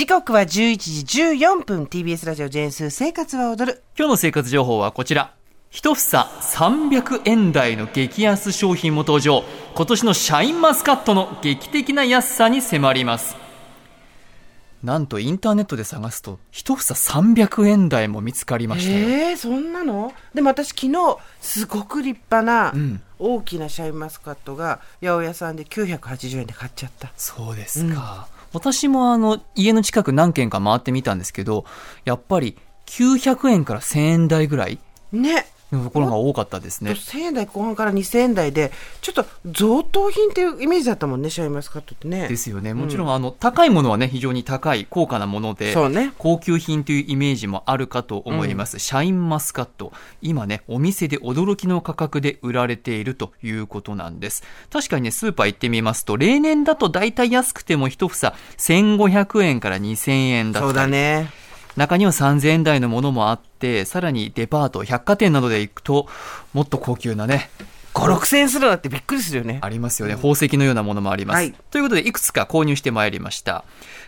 [0.00, 0.46] 時刻は11
[1.04, 3.82] 時14分 TBS ラジオジェンス生活は踊る。
[3.98, 5.34] 今日の生活情報はこちら。
[5.68, 9.44] 一房300円台の激安商品も登場。
[9.74, 13.36] 今年のシャインマスカットの劇的な安さに迫ります。
[14.82, 19.06] なんとインターネットで探すと一房300円台も見つかりましたよ。
[19.06, 20.14] えー、そんなの？
[20.32, 23.02] でも私昨日すごく立派なうん。
[23.18, 27.12] 大きなシャインマスカットが八百屋さんで980円で買っちゃった。
[27.18, 31.64] そうですか、私もあの家の近く何軒か回ってみたんですけど
[32.04, 34.78] やっぱり900円から1000円台ぐらい。
[35.12, 35.46] ね。
[35.76, 38.70] のところが多かったですね1000円台後半から2000円台で
[39.00, 41.22] ちょっと贈答品っていうイメージだったもん。
[41.22, 43.12] ねシャインマスカットってねですよねもちろん。
[43.12, 54.20] あの高いものはね非常に高い高価なものでね高級品というイメージもあるかと思います、シャインマスカット今ねお店で驚きの価格で売られているということなん。
[54.20, 61.30] です確かにねスーパー行ってみますと例年だと大体安くても一房1500円から2000円だったそうだね
[61.80, 66.08] 中には3000円台のものもあってさらにデパート百貨店などで行くと
[66.52, 67.48] もっと高級なね
[67.94, 70.14] 56000円するなってびっくりするよねありますよね。
[70.14, 71.36] 宝石のようなものもあります。
[71.36, 73.64] はいということで、いくつか購入してまいりました。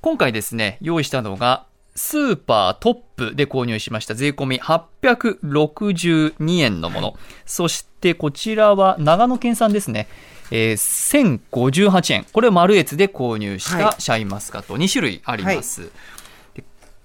[0.00, 7.14] 今回ですね、用意したのが、スーパートップで購入しました税込み862円のもの。
[7.44, 10.06] そしてこちらは長野県産ですね。
[10.50, 12.26] えー1058円。
[12.32, 15.82] これをマルエツで購入しはいたシャインマスカット2種類あります。
[15.82, 15.90] で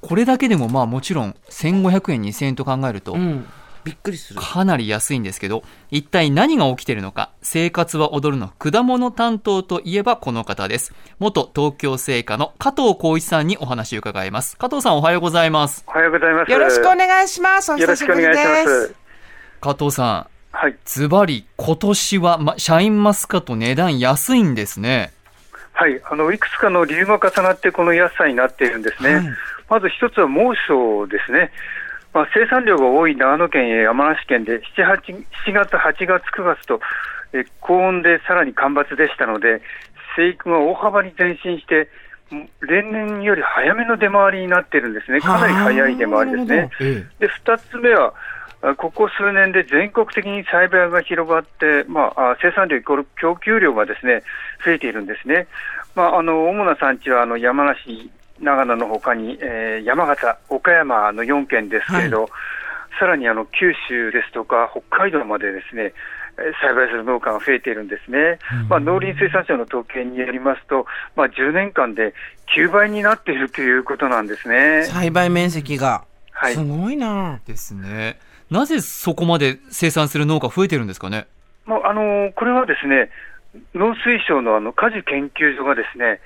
[0.02, 3.48] これだけでもまあもちろん1500円2000円と考えると、うん
[3.84, 10.94] びっくりするかなり安いんですけど、一体何が起きているのか、生活は踊るの果物担当といえばこの方です。
[11.20, 14.58] 元東京製菓の加藤浩一さんにお話を伺います。
[14.58, 15.84] 加藤さんおはようございます。
[15.88, 16.52] おはようございます。
[16.52, 18.96] よろしくお願いしますおよろ久しぶりしくお願いしまですす。
[19.60, 20.78] 加藤さん、はい。
[20.86, 25.12] ズバリ今年は、ま、シャインマスカット値段安いんですね。
[25.82, 26.00] はい。
[26.12, 29.16] あの、いくつかの理由が重なってこの安さになっているんですね。
[29.16, 29.24] はい
[29.72, 31.50] まず一つは猛暑ですね。
[32.14, 36.82] まあ、生産量が多い長野県や山梨県で7、8 7月、8月、9月と、
[37.32, 39.62] え高温でさらに干ばつでしたので、
[40.18, 41.88] 生育が大幅に前進して、
[42.60, 45.22] 例年より早めの出回りになっているんですね。
[45.22, 46.70] かなり早い出回りですね。
[46.82, 48.14] えで、二つ目は、あ
[48.78, 54.22] ここ数年で全国的に栽培が広がって、まあ、あ生産量イコール供給量がですね、
[54.64, 55.48] 増えているんですね。
[55.96, 62.30] まあ、あの、主な産地は、あの、山梨、長野のほかに、えー山形、岡山の4県ですけれど、
[63.00, 65.94] さらにあの、九州ですとか、北海道までですね、えー
[66.62, 68.40] 栽培する農家が増えているんですね。
[68.70, 70.86] まあ、農林水産省の統計によりますと、
[71.16, 72.14] まあ、10年間で
[72.56, 74.84] 9倍になっているということなんですね。
[74.86, 78.18] 栽培面積がはいすごいなですね。
[78.52, 81.26] なぜそこまで生産する農家増えてるんですかね？
[81.66, 83.10] まあ、あのこれはですね、
[83.74, 86.20] 農水省のあの果樹研究所がですね、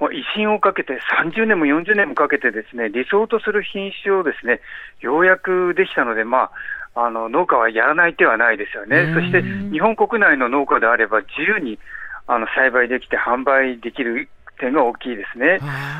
[0.00, 4.60] もう威信をかけて30年も40年もかけてですね、理想とする品種をですね、
[5.00, 6.50] ようやくできたので、ま
[6.94, 9.12] あ、あの農家はやらない手はないですよね。
[9.14, 11.78] そして日本国内の農家であれば自由に
[12.26, 15.58] あの栽培できて販売できる点が大きいですね。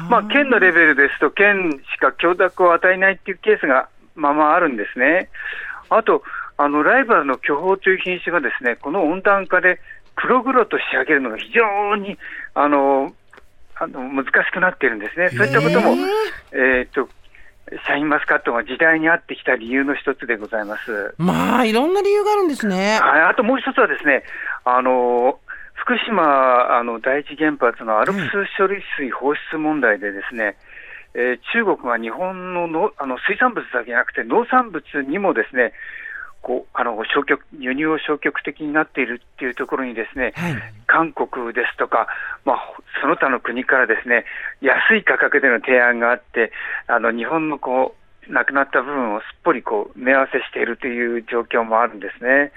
[0.09, 5.29] まあ、県のレベルですと、県しか許諾を与えないっていうケースがまあまああるんですね。
[5.91, 6.23] あと、
[6.57, 9.81] あのライバルの巨峰という品種がですね、この温暖化で
[10.15, 12.17] 黒々と仕上げるのが非常に
[12.55, 13.13] あの
[13.79, 15.31] あの難しくなっているんですね。
[15.31, 15.95] そういったことも、
[16.53, 17.09] えーっと、
[17.69, 21.15] シャインマスカットが時代に合ってきた理由の一つでございます。
[21.19, 24.23] まあいろんな理由があるんですねはい、あともう一つはですね、
[24.65, 25.39] あの
[25.75, 30.57] 福島あの第一原発のアルプス処理水放出問題でですね、
[31.15, 35.73] えー中国が日本ののあの水産物だけじゃなくて農産物にもですね、
[36.43, 42.07] こうあの消極輸入を消極的になっているっていうところにですね、はい韓国ですとか、
[42.45, 42.57] まあ、
[43.03, 44.25] その他の国からですね
[44.63, 46.53] 安い価格での提案があって、
[46.87, 47.95] あの日本のこ
[48.29, 52.53] うなくなった部分をすっぽりこう目合わせしているという状況もあるんですね。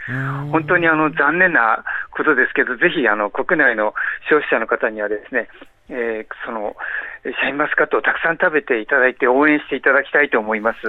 [0.52, 3.94] 本当にあの残念なことですけど、ぜひあの国内の
[4.30, 5.48] 消費者の方にはですね、
[5.90, 6.76] えーその
[7.24, 10.80] シャインマスカットをたくさん食べていただいて応援していただきたいと思います。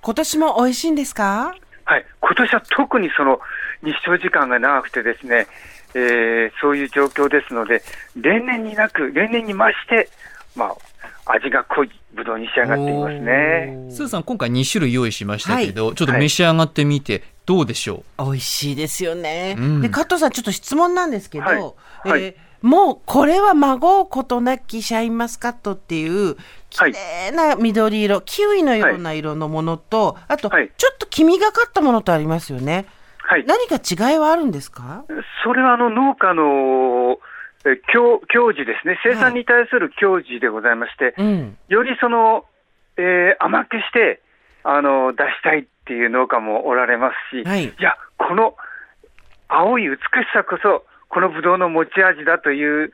[0.00, 1.54] 今年も美味しいんですか？
[1.84, 3.40] はい、今年は特にその
[3.82, 5.46] 日照時間が長くてですね、
[5.94, 7.82] えーそういう状況ですので、
[8.16, 10.08] 例年になく、例年に増して、
[10.56, 10.74] ま
[11.26, 13.88] あ、味が濃いブドウに仕上がっていますね。
[13.90, 19.80] スーさん、今回2種類用意しましたけど、ちょっと召し上がってみて、どうでしょう、美味しいですよね、うん。
[19.82, 22.08] で加藤さんちょっと質問なんですけど、はい。
[22.08, 22.22] はい。
[22.22, 22.34] えー
[22.64, 26.36] もうこれは孫うことなきシャインマスカットっていう
[26.70, 26.92] 綺はい。
[26.92, 30.72] 麗な緑色、キウイのような色のものと、あとはい。
[30.74, 32.86] ちょっと黄みがかったものとありますよね。
[33.18, 33.44] はい。
[33.46, 35.04] 何か違いはあるんですか？
[35.44, 37.18] それはあの農家の
[37.66, 41.58] え教教授ですね、生産に対する教授でございまして、うん。
[41.68, 42.46] よりその、
[42.96, 44.22] えー甘くして
[44.62, 48.54] あの出したいっていう農家もおられますし、はいや、この
[49.48, 49.98] 青い美し
[50.32, 50.84] さこそ、
[51.14, 52.90] このブドウの持ち味だという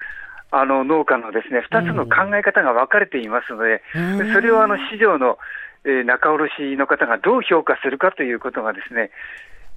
[0.50, 4.32] あの農家のですね2つの考え方が分かれていますので、うん。
[4.34, 5.38] それをあの市場の、
[5.84, 9.10] えー仲卸の方がどう評価するかということがですね、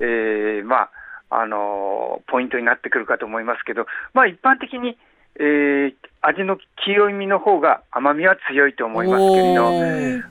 [0.02, 0.90] えーま
[1.30, 4.98] ああのーポイントになってくるかと思いますけど、まあ、一般的に、
[5.40, 9.72] えー味の黄色い実の方が甘みは強いと思いますけれど、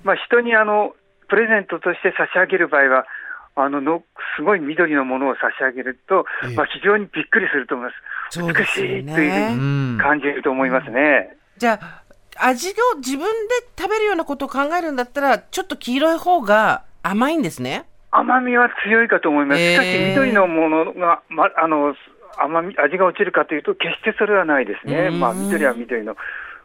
[0.05, 0.95] まあ、人にあの
[1.29, 3.07] プレゼントとして差し上げる場合は、
[3.55, 4.03] あのの
[4.37, 7.93] すごい緑のものを差し上げると、ええまあ、非常にびっくりすると思いま
[8.31, 8.39] す。
[8.39, 11.37] そうですよ美しいというねふううんに感じると思いますね。
[11.59, 12.03] じゃあ、
[12.49, 17.85] 味を自分で食べるようなことを考えるんだったら、ちょっと黄色い方が甘いんですね。
[18.11, 19.61] 甘みは強いかと思います。
[19.61, 21.95] しかしええ緑のものが、ま、あの
[22.39, 25.09] 甘み味が落ちるかというと、決してそれはないですね。
[25.11, 26.17] うんまあ、緑は緑の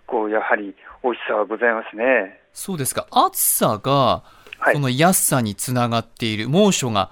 [0.06, 2.42] こうやはり美味しさはございますね。
[2.54, 3.08] そうですか。
[3.12, 4.24] 暑さが、
[4.60, 4.76] はい。
[4.76, 7.12] その安さにつながっている、猛暑が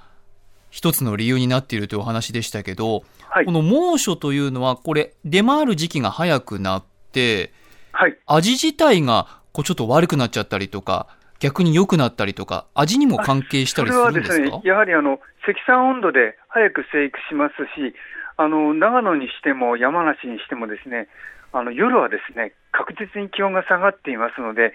[0.70, 3.46] 一つの理由になっているというお話でしたけど、はい。
[3.46, 7.52] この猛暑というのは、これ、出回る時期が早くなって、
[7.92, 8.18] はい。
[8.26, 11.08] 味自体がこうちょっと悪くなっちゃったりとか、
[11.40, 14.34] 逆に良くなったりとか、味にも関係したりするんですか？
[14.34, 17.94] それはですね、やはりあの積算温度で早く生育しますし、
[18.38, 21.08] あの長野にしても山梨にしてもですね、
[21.54, 24.74] あの夜はですね確実に気温が下がっていますので、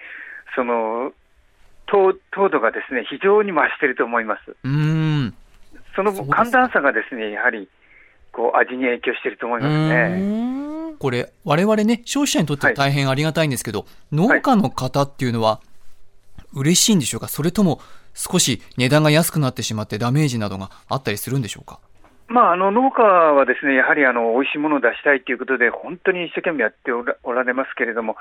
[0.55, 1.13] その
[1.91, 4.57] 糖糖度がですね非常に増していると思います。
[4.63, 5.35] うーん。
[5.97, 7.69] その寒暖差がですねやはり
[8.33, 10.19] こう味に影響していると思いますね。
[10.19, 10.51] うん
[11.01, 15.61] これ、我々ね、消費者にとっては大変ありがたいんですけど、農家の方っていうのは、
[16.53, 17.29] 嬉しいんでしょうか？
[17.29, 17.81] それとも、
[18.13, 21.79] 少し値段が安くなってしまってダメージなどがあったりするんでしょうか？
[22.29, 28.17] まあ、あの農家はですねやはりあの美味しいものを出したいということで、本当に一生懸命やっておらおられますけれども、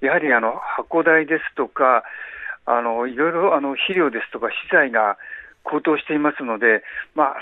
[0.00, 2.02] やはりあの箱代ですとか、
[2.66, 5.16] あのいろいろあの肥料ですとか、資材が
[5.64, 6.82] 高騰していますので、
[7.14, 7.36] まあ、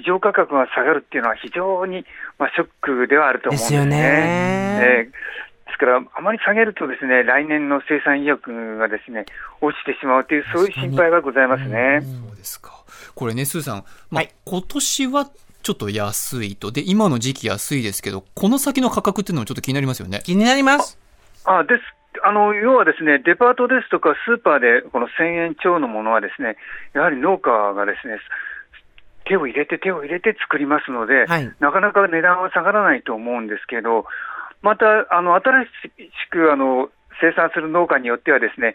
[0.00, 2.04] 市場価格が下がるっていうのは、非常に、
[2.38, 3.78] まあ、ショックではあると思うんですね。
[3.78, 9.26] ですよねえーですから、あまり下げるとですね、来年の生産意欲がですね、
[9.60, 12.00] 落ちてしまうという、そういう心配はございますね。
[12.02, 12.84] そうですか。
[13.14, 15.30] これね、スーさん、まあはい今年は
[15.62, 16.70] ちょっと安いと。
[16.70, 20.22] で、今の時期安いですけど、この先の価格っていうのもちょっと気になりますよね。
[20.24, 20.96] 気になります。
[21.44, 21.95] あです
[22.26, 26.56] あの要はですね、デパートですとかスーパーでこの1000円超のものはですね、
[26.92, 28.18] やはり農家がですね、
[29.26, 31.46] 手を入れて手を入れて作りますので、はい。
[31.60, 34.06] なかなか値段は下がらないと思うんですけど、
[34.62, 35.68] またあの新し
[36.30, 36.90] くあの
[37.20, 38.74] 生産する農家によってはですね、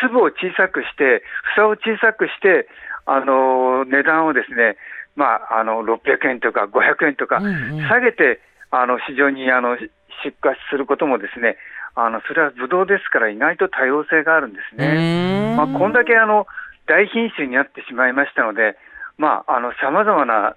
[0.00, 1.22] 粒を小さくして、
[1.56, 2.68] 房を小さくして、
[3.06, 4.76] あの値段をですね、
[5.16, 7.88] まあ、あの600円とか500円とかうんうん。
[7.88, 8.40] 下げて、
[8.70, 11.56] あの市場にあの出荷することもですね、
[11.94, 15.54] あのそれはブドウですから意外と多様性があるんですね。
[15.56, 16.46] まあ、こんだけあの
[16.86, 18.76] 大品種になってしまいましたので、
[19.16, 20.56] まあ、あの様々な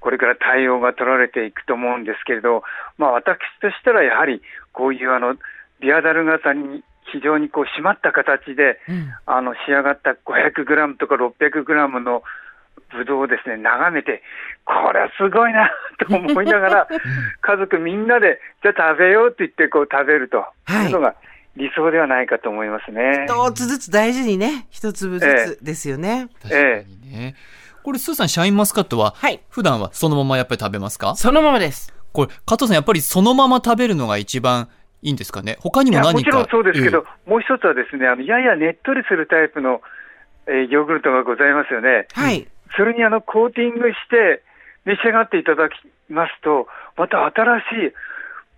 [0.00, 2.62] これから対応が取られていくと思うんですけれど、
[2.98, 4.42] まあ、私としたらやはり
[4.72, 5.36] こういうあの
[5.80, 6.82] ビアダル型に
[7.12, 12.22] 非常にこう締まった形で、うんあの仕上がった500グラムとか600グラムの
[12.96, 14.22] ブドウをですね眺めて、
[14.64, 15.70] これはすごいな
[16.08, 16.88] と思いながら、
[17.42, 21.14] 家族みんなで、じゃあ食べようって言ってこう食べるというのが
[21.56, 23.26] 理想ではないかと思いますね。
[23.28, 26.28] 一つずつ大事にね、一粒ずつですよね。
[26.42, 27.34] 確かにね。
[27.82, 29.40] これ、スーさん、シャインマスカットは、はい。
[29.50, 31.14] 普段はそのままやっぱり食べますか？
[31.16, 31.92] そのままです。
[32.14, 34.68] これ、加藤さん、やっぱりそのまま食べるのが一番
[35.02, 35.58] いいんですかね？
[35.60, 36.12] 他にも何か？
[36.14, 39.82] もちろんそうですけど、えもう一つはですねあのややねっとりするタイプの、
[40.46, 42.06] えーヨーグルトがございますよね。
[42.14, 42.48] はい。
[42.76, 44.42] それにあのコーティングして
[44.84, 45.74] 召し上がっていただき
[46.08, 46.66] ますと、
[46.96, 47.92] また新しい、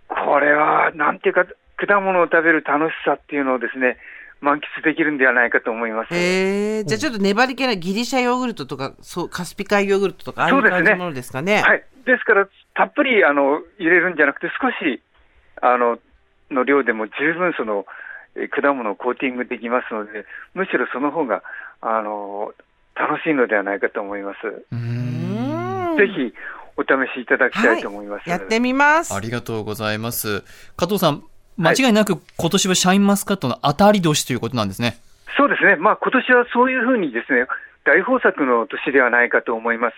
[0.07, 1.45] これはなんていうか、
[1.77, 3.97] 果物を食べる楽しさっていうのをですね、
[4.41, 6.13] 満喫できるんではないかと思います。
[6.13, 10.61] へえ、じゃあちょっと粘り気ないギリシャヨーグルトとか、そう、カスピ海ヨーグルトとか、ああいそう
[10.95, 11.61] ものですかね。
[11.61, 15.01] はい、ですから、たっぷりあの入れるんじゃなくて、少し
[15.61, 15.97] あの
[16.51, 17.85] の量でも十分その
[18.35, 21.41] えー果物をコーティングできますので、むしろその方が
[21.81, 22.53] あの
[22.99, 24.41] 楽しいのではないかと思います。
[25.97, 26.33] ぜひ
[26.77, 28.29] お試しいただきたいと思います。
[28.29, 29.13] やってみます。
[29.13, 30.43] ありがとうございます。
[30.75, 31.23] 加藤さん、
[31.57, 34.97] 間違いなく今年はシャインマスカットの当たり年ということなんですね。
[35.37, 37.45] そうですね、まあ今年はそういうふうにですね、
[37.85, 39.95] 大豊作の年ではないかと思います。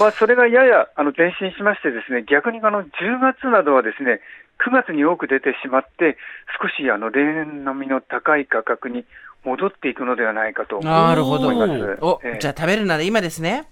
[0.00, 2.88] まあ、それがややあの前進しまして、ですね逆にあの10
[3.20, 4.20] 月などはですね
[4.64, 6.16] 9月に多く出てしまって、
[6.60, 9.04] 少しあの例年並みの高い価格に
[9.44, 11.98] 戻っていくのではないかとなるほど思います。
[12.00, 13.68] おええ、じゃあ食べるなら今ですね。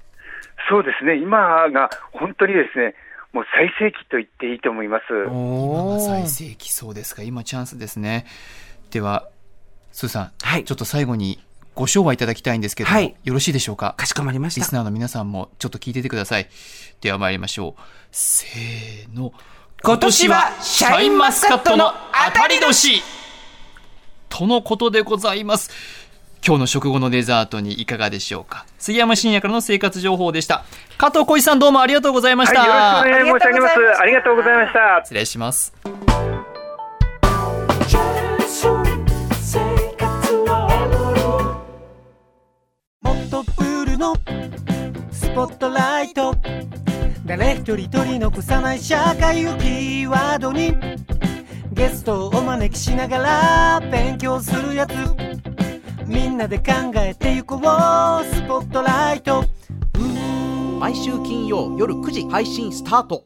[0.69, 2.95] そうですね、今が本当にですね、
[3.33, 5.05] もう最盛期と言っていいと思います。
[5.29, 7.23] お最ー盛期そうですか。
[7.23, 8.27] 今チャンスですね。
[8.91, 9.29] では、
[9.91, 11.43] スーさん、はいちょっと最後に
[11.75, 13.95] ご賞はいただきたいんですけども、はいよろしいでしょうか？
[13.97, 14.61] かしこまりました。
[14.61, 16.49] リスナーの皆さんもちょっと聞いててください。
[17.01, 17.81] では参りましょう。
[18.11, 19.33] せーの。
[19.83, 21.93] 今年はシャインマスカットの
[22.27, 23.03] 当たり年
[24.33, 25.71] とのことでございます。
[26.45, 30.65] 今日の食後のデザートにいかがでしょうか杉山深也からの生活情報でした。
[30.97, 32.63] 加藤浩一さんどうもありがとうございました。
[32.63, 34.01] はい、よろしくお願い申し上げます。
[34.01, 35.01] ありがとうございました。
[35.05, 35.75] 失礼します。
[43.03, 44.15] もっとプールの
[45.13, 46.35] スポットライト
[47.27, 50.75] 誰一人取り残さない社会をキーワードに
[51.83, 54.93] ゲストをお招きしながら勉強するやつ。
[56.07, 56.65] みんなで考
[56.99, 57.61] えてゆこう。
[57.61, 57.67] ス
[58.43, 59.45] ポットライト。
[60.79, 63.25] 毎週金曜夜9時配信スタート。